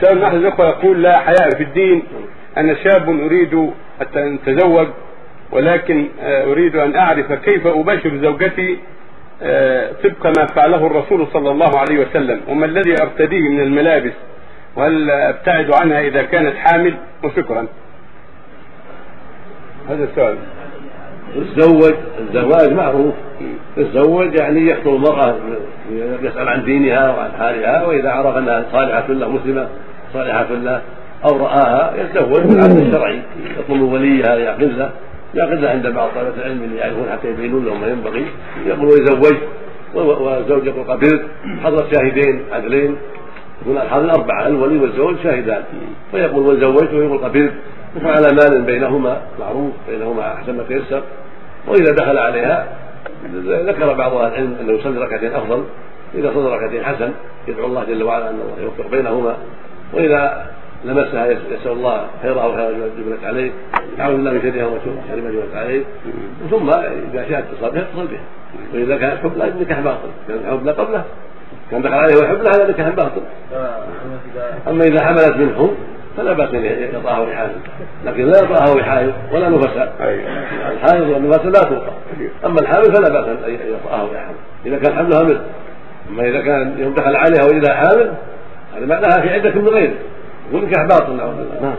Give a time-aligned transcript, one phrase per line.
[0.00, 2.02] سؤال أحد الأخوة يقول لا حياء في الدين
[2.56, 3.54] أنا شاب أريد
[4.16, 4.88] أن أتزوج
[5.52, 8.78] ولكن آه، أريد أن أعرف كيف أباشر زوجتي
[9.42, 14.12] آه، طبق ما فعله الرسول صلى الله عليه وسلم وما الذي أرتديه من الملابس؟
[14.76, 16.94] وهل أبتعد عنها إذا كانت حامل؟
[17.24, 17.66] وشكرا.
[19.88, 20.38] هذا السؤال.
[21.34, 23.14] تزوج الزواج معروف.
[23.76, 25.34] تزوج يعني يخطب المرأة
[26.22, 29.68] يسأل عن دينها وعن حالها وإذا عرف أنها صالحة له مسلمة
[30.14, 30.82] صالحة له
[31.24, 33.20] أو رآها يتزوج بالعقد الشرعي.
[33.58, 34.90] يطلب وليها يعقد له
[35.34, 38.26] يعقد له عند بعض طلبة العلم اللي يعرفون حتى يبينون لهم ما ينبغي.
[38.66, 39.36] يقول ويزوج
[39.94, 41.22] والزوج يقول قبلت
[41.64, 42.96] حضر شاهدين عدلين.
[43.62, 45.62] يقول الحاضر أربعة الولي والزوج شاهدان.
[46.12, 47.52] فيقول وزوجت ويقول قبلت
[47.96, 51.02] وفعل مال بينهما معروف بينهما أحسن ما تيسر.
[51.68, 52.68] وإذا دخل عليها
[53.44, 55.64] ذكر بعض أهل العلم أنه يصلي ركعتين أفضل
[56.14, 57.12] إذا صلى ركعتين حسن
[57.48, 59.36] يدعو الله جل وعلا أن الله يوفق بينهما.
[59.92, 60.46] وإذا
[60.84, 63.50] لمسها يسأل الله خيرها وخير ما جبلت عليه
[63.98, 65.82] يعوذ بالله من شرها وشر ما جبلت عليه.
[66.50, 68.20] ثم إذا شاءت اتصل بها اتصل بها
[68.74, 70.08] وإذا كان حب لا النكاح باطل.
[70.28, 71.04] كان حب لا قبله.
[71.70, 73.22] كان دخل عليه وحب لا هذا نكاح باطل.
[74.68, 75.74] أما إذا حملت منه
[76.16, 77.52] فلا بأس أن يطاها وحامل
[78.04, 79.94] لكن لا يطاها وحائض ولا نفساء
[80.72, 81.92] الحائض والنفساء لا توقع
[82.44, 85.40] أما الحامل فلا بأس أن يطاها وحامل إذا كان حملها مثل.
[86.10, 88.12] أما إذا كان يوم دخل عليها واذا حامل
[88.76, 89.94] هذا معناها في عدة من غيره.
[90.52, 91.74] ونكاح باطل نعوذ بالله